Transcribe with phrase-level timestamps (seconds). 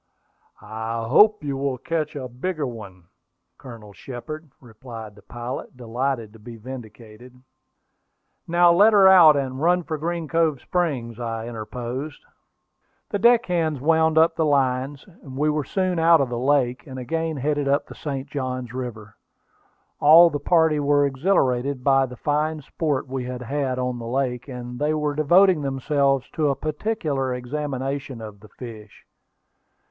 [0.63, 3.03] "I hope you will yet catch a bigger one,
[3.59, 7.35] Colonel Shepard," replied the pilot, delighted to be vindicated.
[8.47, 12.19] "Now let her out, and run for Green Cove Springs," I interposed.
[13.11, 16.97] The deck hands wound up the lines; we were soon out of the lake, and
[16.97, 18.27] again headed up the St.
[18.27, 19.17] Johns River.
[19.99, 24.47] All the party were exhilarated by the fine sport we had had on the lake,
[24.47, 29.05] and they were devoting themselves to a particular examination of the fish.